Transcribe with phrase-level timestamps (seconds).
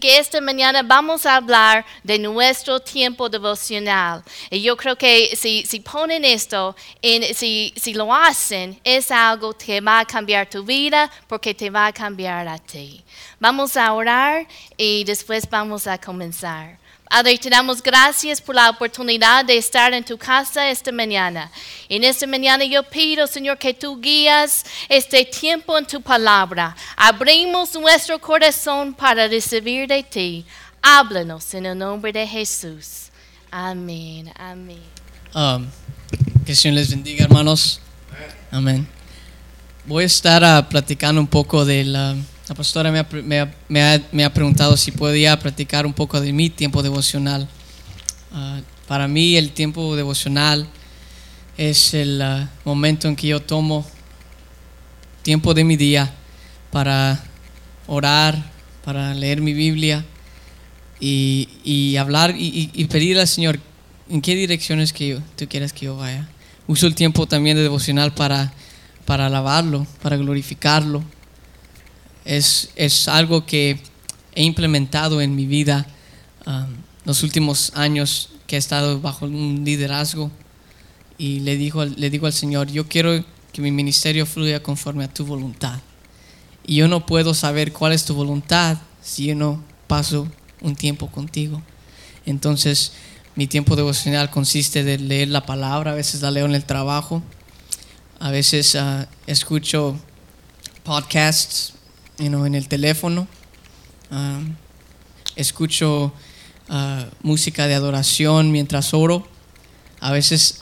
[0.00, 4.22] que esta mañana vamos a hablar de nuestro tiempo devocional.
[4.50, 9.52] Y yo creo que si, si ponen esto, en, si, si lo hacen, es algo
[9.52, 13.04] que va a cambiar tu vida porque te va a cambiar a ti.
[13.38, 14.46] Vamos a orar
[14.76, 16.79] y después vamos a comenzar.
[17.10, 21.50] Padre, te damos gracias por la oportunidad de estar en tu casa esta mañana.
[21.88, 26.76] En esta mañana yo pido, Señor, que tú guías este tiempo en tu palabra.
[26.96, 30.44] Abrimos nuestro corazón para recibir de ti.
[30.80, 33.10] Háblanos en el nombre de Jesús.
[33.50, 34.78] Amén, amén.
[35.34, 35.66] Um,
[36.44, 37.80] que el Señor les bendiga, hermanos.
[38.52, 38.86] Amén.
[39.84, 42.14] Voy a estar ah, platicando un poco de la...
[42.50, 45.92] La pastora me ha, me ha- me ha- me ha preguntado si podía platicar un
[45.92, 47.48] poco de mi tiempo devocional.
[48.32, 50.66] Ah, para mí el tiempo devocional
[51.56, 53.86] es el ah, momento en que yo tomo
[55.22, 56.12] tiempo de mi día
[56.72, 57.22] para
[57.86, 58.42] orar,
[58.84, 60.04] para leer mi Biblia
[60.98, 63.60] y, y hablar y- y pedirle al Señor
[64.08, 66.28] en qué direcciones que yo- tú quieres que yo vaya.
[66.66, 68.52] Uso el tiempo también de devocional para,
[69.04, 71.04] para alabarlo, para glorificarlo.
[72.24, 73.80] Es, es algo que
[74.34, 75.86] he implementado en mi vida
[76.46, 76.66] um,
[77.04, 80.30] los últimos años que he estado bajo un liderazgo
[81.18, 85.04] y le digo, al- le digo al Señor, yo quiero que mi ministerio fluya conforme
[85.04, 85.80] a tu voluntad.
[86.66, 90.28] Y yo no puedo saber cuál es tu voluntad si yo no paso
[90.60, 91.60] un tiempo contigo.
[92.26, 92.92] Entonces,
[93.34, 97.22] mi tiempo devocional consiste de leer la palabra, a veces la leo en el trabajo,
[98.20, 99.96] a veces ah, escucho
[100.84, 101.72] podcasts
[102.20, 103.26] you know, en el teléfono,
[104.10, 104.40] ah,
[105.36, 106.12] escucho
[106.68, 109.26] ah, música de adoración mientras oro,
[110.00, 110.60] a veces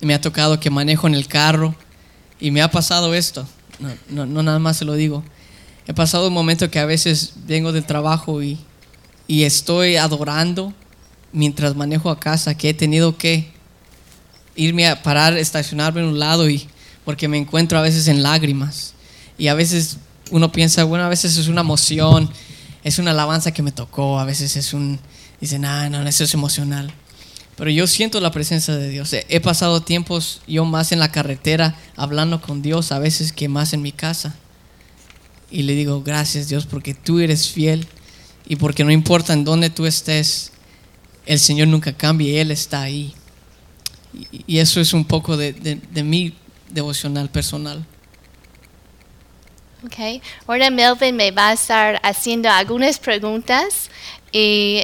[0.00, 1.74] me ha tocado que manejo en el carro
[2.38, 3.46] y me ha pasado esto,
[3.78, 5.24] no, no, no nada más se lo digo,
[5.86, 8.58] he pasado un momento que a veces vengo del trabajo y,
[9.26, 10.72] y estoy adorando
[11.32, 13.50] mientras manejo a casa, que he tenido que
[14.56, 16.68] irme a parar, estacionarme en un lado y
[17.04, 18.94] porque me encuentro a veces en lágrimas.
[19.38, 19.98] Y a veces
[20.30, 22.30] uno piensa, bueno, a veces es una emoción,
[22.84, 24.98] es una alabanza que me tocó, a veces es un,
[25.40, 26.92] dicen, ah, no, eso es emocional.
[27.56, 29.12] Pero yo siento la presencia de Dios.
[29.12, 33.74] He pasado tiempos yo más en la carretera hablando con Dios a veces que más
[33.74, 34.34] en mi casa.
[35.50, 37.86] Y le digo, gracias Dios porque tú eres fiel
[38.48, 40.52] y porque no importa en dónde tú estés,
[41.26, 43.12] el Señor nunca cambia Él está ahí.
[44.46, 46.34] Y, eso es un poco de- de mi
[46.70, 47.84] devocional personal.
[49.86, 50.20] Okay.
[50.46, 53.90] Ahora Melvin me va a estar haciendo algunas preguntas
[54.32, 54.78] y